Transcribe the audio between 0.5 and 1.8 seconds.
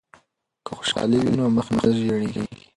که خوشحالی وي نو مخ